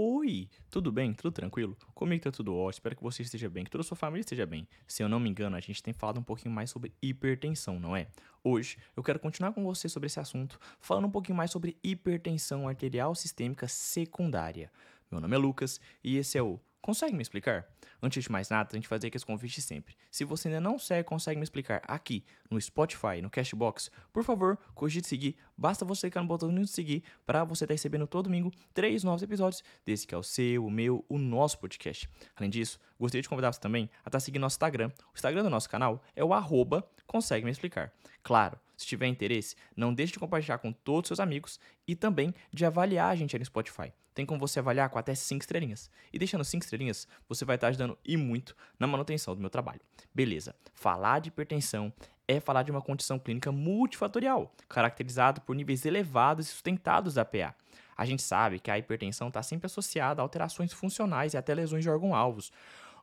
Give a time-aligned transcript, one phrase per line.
[0.00, 1.12] Oi, tudo bem?
[1.12, 1.76] Tudo tranquilo?
[1.92, 4.46] Comigo tá tudo ótimo, espero que você esteja bem, que toda a sua família esteja
[4.46, 4.64] bem.
[4.86, 7.96] Se eu não me engano, a gente tem falado um pouquinho mais sobre hipertensão, não
[7.96, 8.06] é?
[8.44, 12.68] Hoje eu quero continuar com você sobre esse assunto, falando um pouquinho mais sobre hipertensão
[12.68, 14.70] arterial sistêmica secundária.
[15.10, 17.66] Meu nome é Lucas e esse é o Consegue me explicar?
[18.00, 19.96] Antes de mais nada, a gente fazer aqueles convites sempre.
[20.10, 24.56] Se você ainda não segue, consegue me explicar aqui no Spotify, no Cashbox, por favor,
[24.74, 25.36] cogite seguir.
[25.56, 29.22] Basta você clicar no botão de seguir para você estar recebendo todo domingo três novos
[29.22, 32.08] episódios desse que é o seu, o meu, o nosso podcast.
[32.36, 34.90] Além disso, gostaria de convidar você também a estar seguindo nosso Instagram.
[35.12, 37.92] O Instagram do nosso canal é o arroba consegue me explicar.
[38.22, 42.32] Claro, se tiver interesse, não deixe de compartilhar com todos os seus amigos e também
[42.52, 43.92] de avaliar a gente aí no Spotify.
[44.18, 45.88] Tem como você avaliar com até 5 estrelinhas.
[46.12, 49.80] E deixando 5 estrelinhas, você vai estar ajudando e muito na manutenção do meu trabalho.
[50.12, 50.56] Beleza.
[50.74, 51.92] Falar de hipertensão
[52.26, 57.54] é falar de uma condição clínica multifatorial, caracterizada por níveis elevados e sustentados da PA.
[57.96, 61.84] A gente sabe que a hipertensão está sempre associada a alterações funcionais e até lesões
[61.84, 62.50] de órgão-alvos.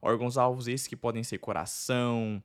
[0.01, 2.43] Órgãos-alvos esses que podem ser coração,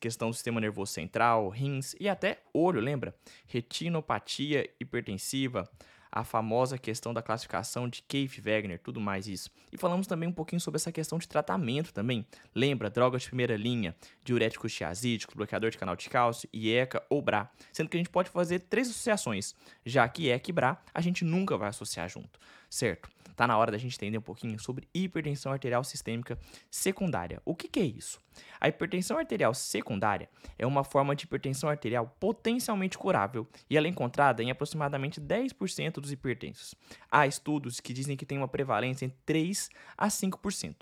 [0.00, 3.14] questão do sistema nervoso central, rins e até olho, lembra?
[3.46, 5.70] Retinopatia hipertensiva,
[6.14, 9.50] a famosa questão da classificação de Keith-Wagner, tudo mais isso.
[9.72, 12.24] E falamos também um pouquinho sobre essa questão de tratamento também.
[12.54, 17.50] Lembra, drogas de primeira linha, diuréticos tiazídicos, bloqueador de canal de cálcio, IECA ou BRA.
[17.72, 21.24] Sendo que a gente pode fazer três associações, já que IECA e BRA a gente
[21.24, 22.38] nunca vai associar junto,
[22.74, 23.08] certo?
[23.36, 26.38] Tá na hora da gente entender um pouquinho sobre hipertensão arterial sistêmica
[26.70, 27.42] secundária.
[27.44, 28.20] O que, que é isso?
[28.60, 33.90] A hipertensão arterial secundária é uma forma de hipertensão arterial potencialmente curável e ela é
[33.90, 36.74] encontrada em aproximadamente 10% dos hipertensos.
[37.10, 40.76] Há estudos que dizem que tem uma prevalência em 3 a 5%.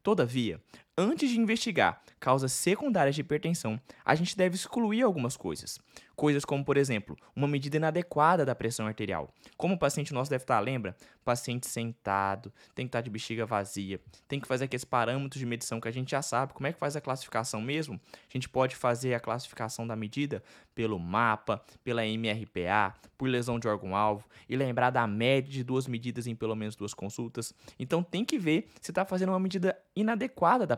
[0.00, 0.60] Todavia,
[0.96, 5.78] antes de investigar causas secundárias de hipertensão, a gente deve excluir algumas coisas.
[6.16, 9.32] Coisas como, por exemplo, uma medida inadequada da pressão arterial.
[9.56, 10.96] Como o paciente nosso deve estar, lembra?
[11.22, 15.78] Paciente sentado, tem que estar de bexiga vazia, tem que fazer aqueles parâmetros de medição
[15.78, 16.54] que a gente já sabe.
[16.54, 18.00] Como é que faz a classificação mesmo?
[18.14, 20.42] A gente pode fazer a classificação da medida
[20.74, 26.26] pelo mapa, pela MRPA, por lesão de órgão-alvo e lembrar da média de duas medidas
[26.26, 27.52] em pelo menos duas consultas.
[27.78, 30.76] Então tem que ver se está fazendo uma medida inadequada da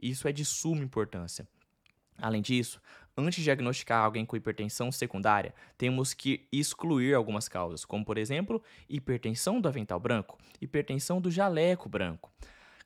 [0.00, 1.46] Isso é de suma importância.
[2.20, 2.80] Além disso,
[3.16, 8.62] antes de diagnosticar alguém com hipertensão secundária, temos que excluir algumas causas, como por exemplo,
[8.88, 12.32] hipertensão do avental branco, hipertensão do jaleco branco.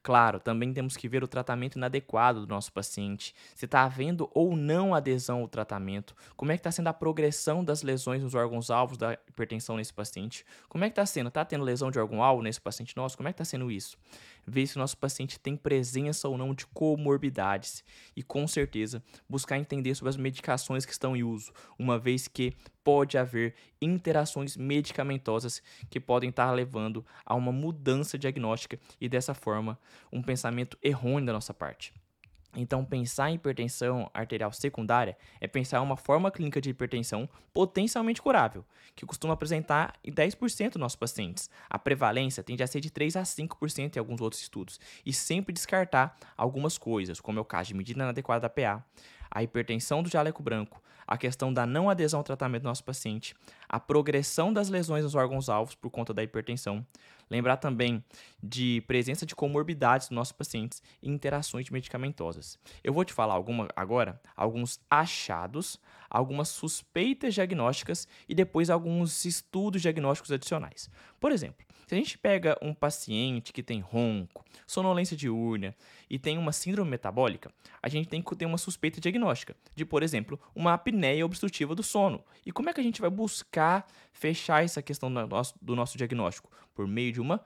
[0.02, 4.56] Claro, também temos que ver o tratamento inadequado do nosso paciente, se está havendo ou
[4.56, 8.98] não adesão ao tratamento, como é que está sendo a progressão das lesões nos órgãos-alvos
[8.98, 12.60] da hipertensão nesse paciente, como é que está sendo, está tendo lesão de órgão-alvo nesse
[12.60, 13.96] paciente nosso, como é que está sendo isso?
[14.44, 17.84] Ver se o nosso paciente tem presença ou não de comorbidades
[18.16, 22.56] e, com certeza, buscar entender sobre as medicações que estão em uso, uma vez que
[22.84, 29.78] pode haver interações medicamentosas que podem estar levando a uma mudança diagnóstica e, dessa forma,
[30.12, 31.92] um pensamento errôneo da nossa parte.
[32.54, 38.20] Então, pensar em hipertensão arterial secundária é pensar em uma forma clínica de hipertensão potencialmente
[38.20, 38.64] curável,
[38.94, 41.48] que costuma apresentar em 10% dos nossos pacientes.
[41.68, 45.54] A prevalência tende a ser de 3 a 5% em alguns outros estudos, e sempre
[45.54, 48.84] descartar algumas coisas, como é o caso de medida inadequada da PA,
[49.30, 53.34] a hipertensão do jaleco branco, a questão da não adesão ao tratamento do nosso paciente,
[53.68, 56.86] a progressão das lesões nos órgãos-alvos por conta da hipertensão.
[57.32, 58.04] Lembrar também
[58.42, 62.58] de presença de comorbidades dos nossos pacientes e interações medicamentosas.
[62.84, 65.80] Eu vou te falar alguma, agora alguns achados,
[66.12, 70.90] algumas suspeitas diagnósticas e depois alguns estudos diagnósticos adicionais.
[71.18, 75.74] Por exemplo, se a gente pega um paciente que tem ronco, sonolência diurna
[76.08, 77.50] e tem uma síndrome metabólica,
[77.82, 81.82] a gente tem que ter uma suspeita diagnóstica de, por exemplo, uma apneia obstrutiva do
[81.82, 82.22] sono.
[82.44, 85.96] E como é que a gente vai buscar fechar essa questão do nosso, do nosso
[85.96, 86.50] diagnóstico?
[86.74, 87.42] Por meio de uma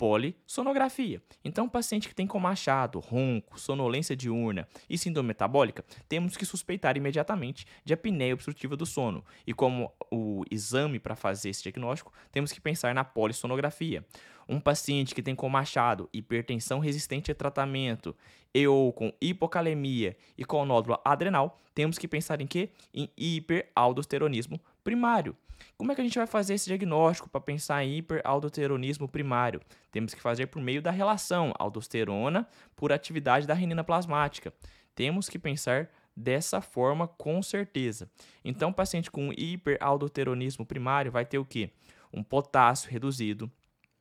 [0.00, 1.20] polissonografia.
[1.44, 6.96] Então, paciente que tem como achado ronco, sonolência diurna e síndrome metabólica, temos que suspeitar
[6.96, 9.22] imediatamente de apneia obstrutiva do sono.
[9.46, 14.02] E como o exame para fazer esse diagnóstico, temos que pensar na polissonografia.
[14.48, 18.16] Um paciente que tem como achado hipertensão resistente a tratamento
[18.54, 22.70] e ou com hipocalemia e com nódulo adrenal, temos que pensar em quê?
[22.94, 25.36] Em hiperaldosteronismo primário.
[25.76, 29.60] Como é que a gente vai fazer esse diagnóstico para pensar em hiperaldosteronismo primário?
[29.90, 32.46] Temos que fazer por meio da relação aldosterona
[32.76, 34.52] por atividade da renina plasmática.
[34.94, 38.10] Temos que pensar dessa forma com certeza.
[38.44, 41.70] Então, paciente com hiperaldosteronismo primário vai ter o quê?
[42.12, 43.50] Um potássio reduzido,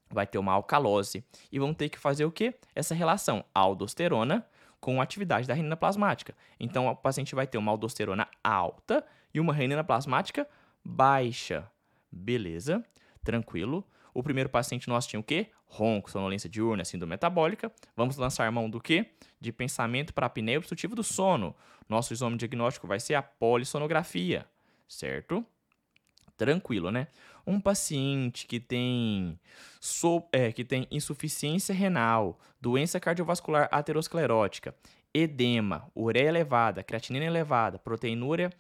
[0.10, 2.56] vai ter uma alcalose e vão ter que fazer o quê?
[2.76, 4.46] Essa relação aldosterona
[4.80, 6.36] com atividade da renina plasmática.
[6.60, 10.48] Então, o paciente vai ter uma aldosterona alta e uma renina plasmática
[10.84, 11.70] baixa.
[12.12, 12.84] Beleza,
[13.24, 13.86] tranquilo.
[14.14, 15.50] O primeiro paciente nosso tinha o quê?
[15.70, 17.72] ronco, sonolência diurna, síndrome metabólica.
[17.96, 19.12] Vamos lançar mão do quê?
[19.40, 21.56] De pensamento para apneia obstrutiva do sono.
[21.88, 24.46] Nosso exame diagnóstico vai ser a polissonografia,
[24.88, 25.46] certo?
[26.36, 27.08] Tranquilo, né?
[27.46, 29.40] Um paciente que tem,
[29.80, 34.76] so, é, que tem insuficiência renal, doença cardiovascular aterosclerótica,
[35.14, 38.52] edema, ureia elevada, creatinina elevada, proteinúria,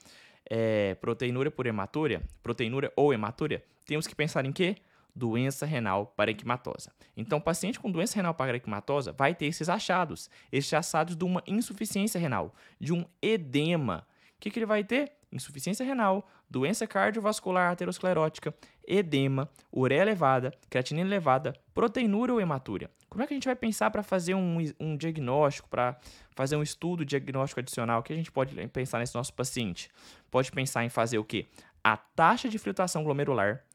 [0.49, 4.75] é, proteinúria por hematúria, proteinúria ou hematúria, temos que pensar em quê?
[5.15, 6.91] Doença renal parenquimatosa.
[7.15, 12.19] Então, paciente com doença renal parenquimatosa vai ter esses achados, esses achados de uma insuficiência
[12.19, 14.07] renal, de um edema.
[14.39, 15.11] O que, que ele vai ter?
[15.33, 18.55] Insuficiência renal, doença cardiovascular aterosclerótica,
[18.87, 22.89] edema, ureia elevada, creatinina elevada, proteinúria ou hematúria.
[23.09, 25.99] Como é que a gente vai pensar para fazer um, um diagnóstico, para
[26.31, 27.99] fazer um estudo diagnóstico adicional?
[27.99, 29.89] O que a gente pode pensar nesse nosso paciente?
[30.31, 31.47] Pode pensar em fazer o quê?
[31.83, 33.65] A taxa de filtração glomerular,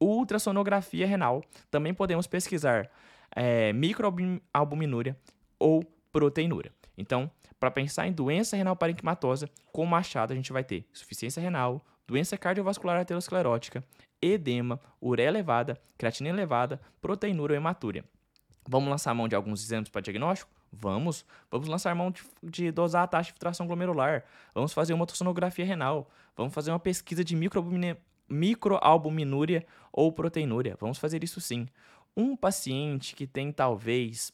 [0.00, 1.44] ultrassonografia renal.
[1.70, 2.90] Também podemos pesquisar
[3.36, 5.16] é, microalbuminúria
[5.60, 6.72] ou proteinúria.
[6.96, 11.84] Então, para pensar em doença renal parenquimatosa, com machado a gente vai ter insuficiência renal,
[12.06, 13.84] doença cardiovascular aterosclerótica,
[14.20, 18.04] edema, ureia elevada, creatina elevada, proteinúria ou hematúria.
[18.68, 20.50] Vamos lançar mão de alguns exames para diagnóstico?
[20.70, 21.24] Vamos.
[21.50, 24.24] Vamos lançar mão de, de, dosar a taxa de filtração glomerular.
[24.54, 26.10] Vamos fazer uma ultrassonografia renal.
[26.36, 27.34] Vamos fazer uma pesquisa de
[28.28, 30.76] microalbuminúria ou proteinúria.
[30.78, 31.66] Vamos fazer isso sim.
[32.16, 34.30] Um paciente que tem talvez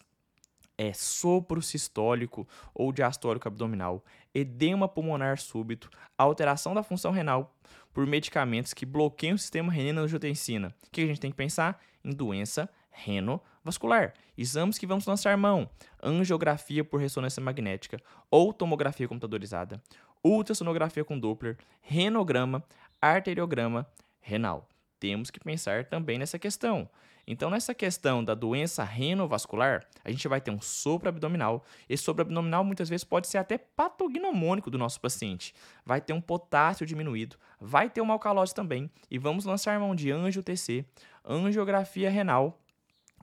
[0.76, 4.04] é sopro sistólico ou diastólico abdominal,
[4.34, 5.88] edema pulmonar súbito,
[6.18, 7.54] alteração da função renal
[7.92, 10.74] por medicamentos que bloqueiam o sistema renina-angiotensina.
[10.86, 11.80] O que a gente tem que pensar?
[12.04, 14.14] Em doença renovascular.
[14.36, 15.68] Exames que vamos lançar mão:
[16.02, 18.00] angiografia por ressonância magnética
[18.30, 19.82] ou tomografia computadorizada,
[20.22, 22.64] ultrassonografia com Doppler, renograma,
[23.00, 23.86] arteriograma
[24.20, 24.68] renal.
[24.98, 26.88] Temos que pensar também nessa questão.
[27.26, 31.64] Então, nessa questão da doença renovascular, a gente vai ter um sopro abdominal.
[31.88, 35.54] Esse sopro abdominal muitas vezes pode ser até patognomônico do nosso paciente.
[35.84, 38.90] Vai ter um potássio diminuído, vai ter uma alcalose também.
[39.10, 40.84] E vamos lançar mão de angiotc,
[41.24, 42.60] angiografia renal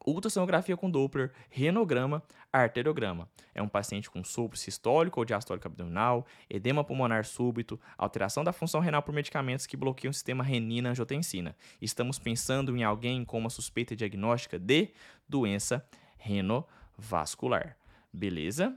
[0.06, 3.30] ultrassonografia com Doppler, renograma, arteriograma.
[3.54, 8.82] É um paciente com sopro sistólico ou diastólico abdominal, edema pulmonar súbito, alteração da função
[8.82, 11.56] renal por medicamentos que bloqueiam o sistema renina-angiotensina.
[11.82, 14.90] Estamos pensando em alguém com uma suspeita diagnóstica de
[15.28, 15.86] doença
[16.18, 17.78] renovascular.
[18.12, 18.76] Beleza?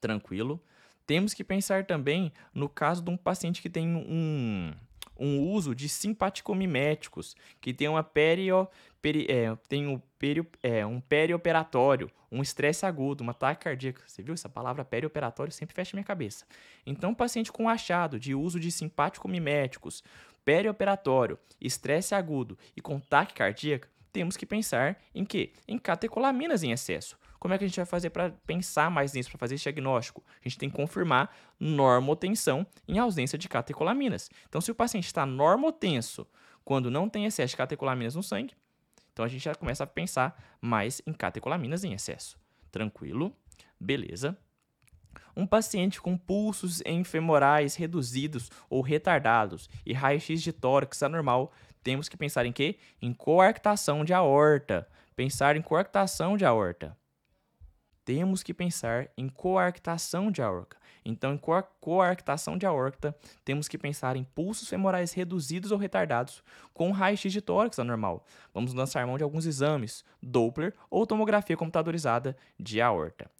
[0.00, 0.62] Tranquilo.
[1.06, 4.72] Temos que pensar também no caso de um paciente que tem um
[5.22, 8.66] um uso de simpaticomiméticos, que tem uma perio,
[9.00, 14.00] peri, é, tem um, peri, é, um perioperatório, um estresse agudo, uma ataque cardíaco.
[14.06, 14.34] Você viu?
[14.34, 16.44] Essa palavra perioperatório sempre fecha minha cabeça.
[16.84, 20.02] Então, paciente com achado de uso de simpaticomiméticos,
[20.44, 25.52] perioperatório, estresse agudo e com ataque cardíaco, temos que pensar em quê?
[25.68, 27.16] Em catecolaminas em excesso.
[27.42, 30.22] Como é que a gente vai fazer para pensar mais nisso, para fazer esse diagnóstico?
[30.40, 31.28] A gente tem que confirmar
[31.58, 34.30] normotensão em ausência de catecolaminas.
[34.48, 36.24] Então, se o paciente está normotenso
[36.64, 38.54] quando não tem excesso de catecolaminas no sangue,
[39.12, 42.38] então a gente já começa a pensar mais em catecolaminas em excesso.
[42.70, 43.36] Tranquilo?
[43.80, 44.38] Beleza.
[45.36, 51.52] Um paciente com pulsos femorais reduzidos ou retardados e raio-x de tórax anormal,
[51.82, 52.78] temos que pensar em quê?
[53.00, 54.88] Em coarctação de aorta.
[55.16, 56.96] Pensar em coarctação de aorta
[58.14, 60.76] temos que pensar em coarctação de aorta.
[61.02, 61.40] Então, em
[61.80, 67.40] coarctação de aorta, temos que pensar em pulsos femorais reduzidos ou retardados com raio-x de
[67.40, 68.26] tórax anormal.
[68.52, 73.30] Vamos lançar mão de alguns exames, Doppler ou tomografia computadorizada de aorta.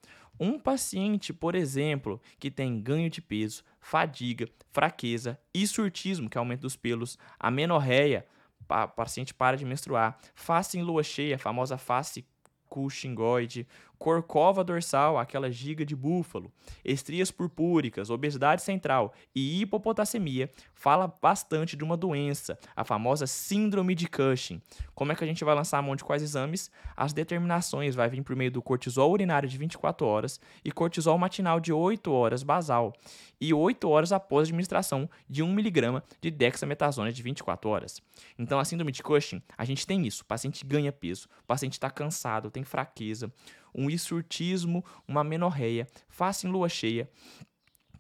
[0.41, 6.63] Um paciente, por exemplo, que tem ganho de peso, fadiga, fraqueza surtismo, que é aumento
[6.63, 8.27] dos pelos, amenorreia,
[8.59, 12.25] o paciente para de menstruar, face em lua cheia, a famosa face
[12.73, 13.69] cushingoide,
[14.03, 16.51] corcova dorsal, aquela giga de búfalo,
[16.85, 24.09] estrias purpúricas, obesidade central e hipopotassemia, fala bastante de uma doença, a famosa síndrome de
[24.09, 24.61] Cushing.
[24.93, 26.69] Como é que a gente vai lançar a mão de quais exames?
[26.97, 31.61] As determinações vai vir por meio do cortisol urinário de 24 horas e cortisol matinal
[31.61, 32.93] de 8 horas basal
[33.41, 38.03] e 8 horas após a administração de 1mg de dexametasona de 24 horas.
[38.37, 41.75] Então, a síndrome de Cushing, a gente tem isso, o paciente ganha peso, o paciente
[41.75, 43.33] está cansado, tem fraqueza,
[43.75, 47.09] um hisurtismo, uma menorreia, face em lua cheia,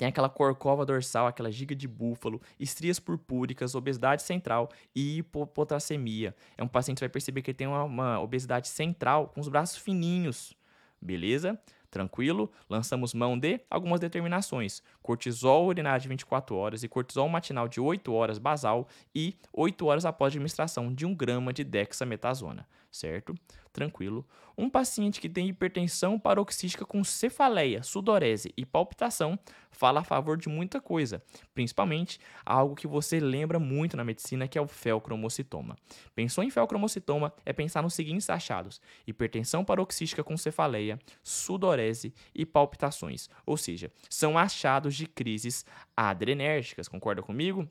[0.02, 6.35] tem aquela corcova dorsal, aquela giga de búfalo, estrias purpúricas, obesidade central e hipopotassemia.
[6.59, 9.49] É um paciente que vai perceber que ele tem uma, uma obesidade central com os
[9.49, 10.57] braços fininhos,
[11.00, 11.57] beleza?
[11.88, 12.50] Tranquilo?
[12.71, 18.12] Lançamos mão de algumas determinações: cortisol urinário de 24 horas e cortisol matinal de 8
[18.12, 23.35] horas basal e 8 horas após administração de 1 grama de dexametasona, certo?
[23.73, 24.27] tranquilo.
[24.57, 29.39] Um paciente que tem hipertensão paroxística com cefaleia, sudorese e palpitação
[29.71, 31.23] fala a favor de muita coisa,
[31.55, 35.77] principalmente algo que você lembra muito na medicina, que é o felcromocitoma.
[36.15, 43.29] Pensou em felcromocitoma é pensar nos seguintes achados: hipertensão paroxística com cefaleia, sudorese e palpitações,
[43.47, 45.65] ou seja, são achados de crises
[45.97, 46.89] adrenérgicas.
[46.89, 47.69] Concorda comigo?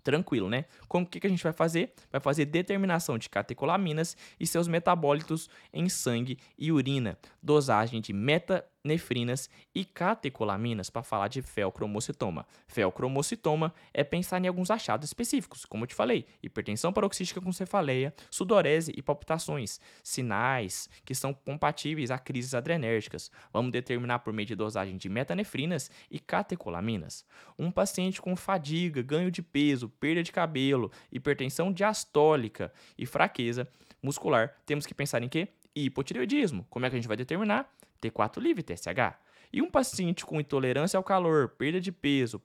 [0.00, 0.64] Tranquilo, né?
[0.88, 1.92] Como que, que a gente vai fazer?
[2.10, 8.64] Vai fazer determinação de catecolaminas e seus metabólitos em sangue e urina, dosagem de meta
[8.84, 12.46] nefrinas e catecolaminas para falar de felcromocitoma.
[12.66, 18.14] Felcromocitoma é pensar em alguns achados específicos, como eu te falei, hipertensão paroxística com cefaleia,
[18.30, 23.30] sudorese e palpitações, sinais que são compatíveis a crises adrenérgicas.
[23.52, 27.24] Vamos determinar por meio de dosagem de metanefrinas e catecolaminas.
[27.58, 33.68] Um paciente com fadiga, ganho de peso, perda de cabelo, hipertensão diastólica e fraqueza
[34.02, 35.48] muscular, temos que pensar em quê?
[35.74, 36.66] Hipotireoidismo.
[36.70, 37.70] Como é que a gente vai determinar?
[38.00, 39.18] T4 livre, TSH.
[39.52, 42.40] E um paciente com intolerância ao calor, perda de peso,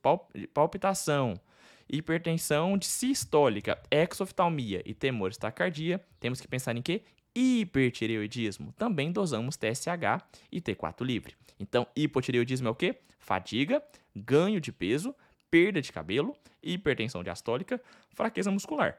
[0.53, 1.39] palpitação,
[1.87, 7.03] hipertensão sistólica, exoftalmia e temores taquicardia, temos que pensar em quê?
[7.35, 8.73] Hipertireoidismo.
[8.73, 11.35] Também dosamos TSH e T4 livre.
[11.59, 12.97] Então, hipotireoidismo é o quê?
[13.19, 13.83] Fadiga,
[14.15, 15.15] ganho de peso,
[15.51, 18.97] perda de cabelo, hipertensão diastólica, fraqueza muscular.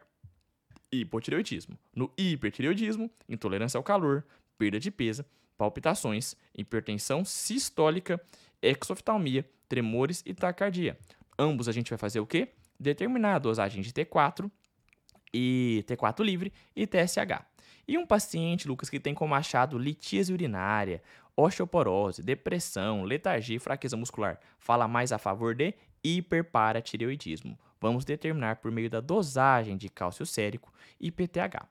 [0.93, 1.77] Hipotireoidismo.
[1.95, 4.25] No hipertireoidismo, intolerância ao calor,
[4.57, 5.25] perda de peso,
[5.57, 8.21] palpitações, hipertensão sistólica,
[8.61, 10.99] exoftalmia, tremores e taquicardia.
[11.39, 12.49] Ambos a gente vai fazer o quê?
[12.79, 14.51] Determinar a dosagem de T4
[15.33, 17.45] e T4 livre e TSH.
[17.89, 21.03] E um paciente, Lucas, que tem como achado litíase urinária,
[21.37, 27.59] osteoporose, depressão, letargia e fraqueza muscular, fala mais a favor de hiperparatireoidismo.
[27.81, 31.69] Vamos determinar por meio da dosagem de cálcio sérico e PTH.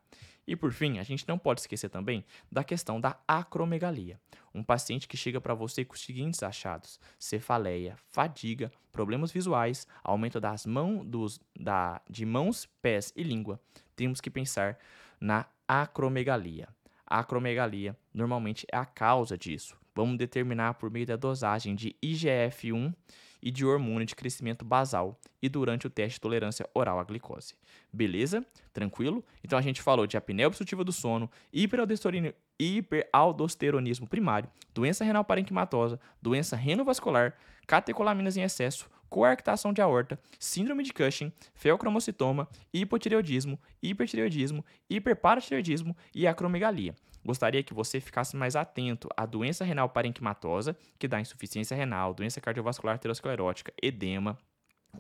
[0.48, 4.20] E por fim, a gente não pode esquecer também da questão da acromegalia.
[4.54, 10.40] Um paciente que chega para você com os seguintes achados: cefaleia, fadiga, problemas visuais, aumento
[10.40, 13.60] das mãos, dos, da, de mãos, pés e língua.
[13.96, 14.78] Temos que pensar
[15.20, 16.68] na acromegalia.
[17.08, 19.78] A acromegalia normalmente é a causa disso.
[19.96, 22.94] Vamos determinar por meio da dosagem de IGF-1
[23.46, 27.54] e de hormônio de crescimento basal e durante o teste de tolerância oral à glicose.
[27.94, 28.44] Beleza?
[28.74, 29.24] Tranquilo?
[29.44, 31.30] Então a gente falou de apneia obstrutiva do sono,
[32.58, 37.38] hiperaldosteronismo primário, doença renal parenquimatosa, doença renovascular,
[37.68, 46.96] catecolaminas em excesso, coarctação de aorta, síndrome de Cushing, feocromocitoma, hipotireoidismo, hipertireoidismo, hiperparatireoidismo e acromegalia.
[47.26, 52.40] Gostaria que você ficasse mais atento à doença renal parenquimatosa, que dá insuficiência renal, doença
[52.40, 54.38] cardiovascular aterosclerótica, edema,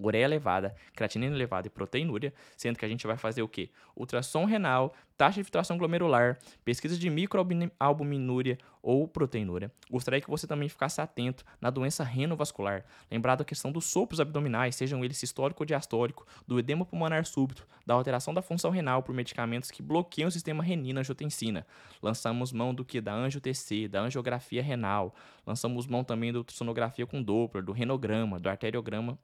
[0.01, 3.69] ureia elevada, creatinina elevada e proteinúria, sendo que a gente vai fazer o quê?
[3.95, 9.71] Ultrassom renal, taxa de filtração glomerular, pesquisa de microalbuminúria ou proteinúria.
[9.89, 14.75] Gostaria que você também ficasse atento na doença renovascular, lembrado a questão dos sopros abdominais,
[14.75, 19.15] sejam eles sistólico ou diastólico, do edema pulmonar súbito, da alteração da função renal por
[19.15, 21.65] medicamentos que bloqueiam o sistema renina-angiotensina.
[22.01, 23.01] Lançamos mão do que?
[23.01, 25.15] Da angio-TC, da angiografia renal.
[25.45, 29.17] Lançamos mão também da ultrassonografia com Doppler, do renograma, do arteriograma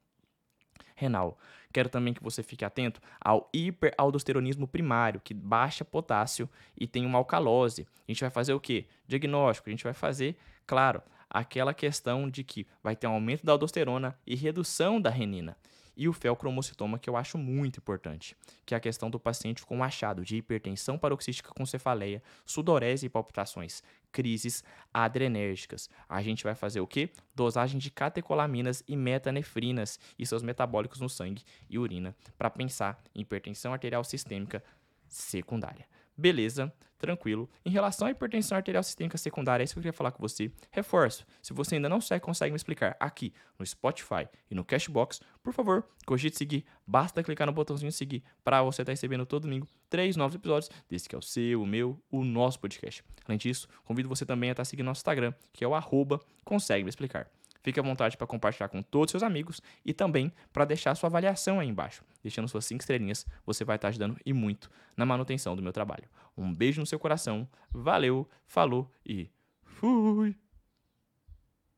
[0.96, 1.38] renal.
[1.74, 7.18] Quero também que você fique atento ao hiperaldosteronismo primário, que baixa potássio e tem uma
[7.18, 7.88] alcalose.
[8.08, 8.86] A gente vai fazer o quê?
[9.08, 9.70] Diagnóstico.
[9.70, 10.36] A gente vai fazer,
[10.68, 15.56] claro, aquela questão de que vai ter um aumento da aldosterona e redução da renina
[15.96, 19.84] e o felcromocitoma, que eu acho muito importante, que é a questão do paciente com
[19.84, 25.90] achado de hipertensão paroxística com cefaleia, sudorese e palpitações, crises adrenérgicas.
[26.08, 27.10] A gente vai fazer o quê?
[27.36, 33.22] Dosagem de catecolaminas e metanefrinas e seus metabólicos no sangue e urina para pensar em
[33.22, 34.64] hipertensão arterial sistêmica
[35.08, 35.86] secundária.
[36.18, 37.50] Beleza, tranquilo.
[37.66, 40.52] Em relação à hipertensão arterial sistêmica secundária, é isso que eu queria falar com você.
[40.72, 45.20] Reforço, se você ainda não segue, consegue me explicar aqui no Spotify e no Cashbox,
[45.44, 46.66] por favor, cogite seguir.
[46.88, 50.72] Basta clicar no botãozinho seguir para você estar tá recebendo todo domingo três novos episódios
[50.90, 53.04] desse que é o seu, o meu, o nosso podcast.
[53.26, 56.20] Além disso, convido você também a estar tá seguindo nosso Instagram, que é o arroba
[56.46, 57.30] consegue me explicar.
[57.64, 61.08] Fique à vontade para compartilhar com todos os seus amigos e também para deixar sua
[61.08, 62.04] avaliação aí embaixo.
[62.24, 66.06] Deixando suas 5 estrelinhas, você vai estar ajudando e muito na manutenção do meu trabalho.
[66.38, 69.30] Um beijo no seu coração, valeu, falou e
[69.64, 70.36] fui!